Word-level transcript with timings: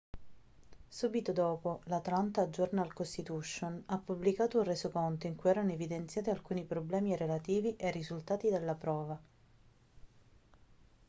subito 0.89 1.31
dopo 1.31 1.81
l'atlanta 1.83 2.47
journal-constitution 2.47 3.83
ha 3.85 3.99
pubblicato 3.99 4.57
un 4.57 4.63
resoconto 4.63 5.27
in 5.27 5.35
cui 5.35 5.51
erano 5.51 5.73
evidenziati 5.73 6.31
alcuni 6.31 6.63
problemi 6.65 7.15
relativi 7.15 7.75
ai 7.79 7.91
risultati 7.91 8.49
della 8.49 8.73
prova 8.73 9.21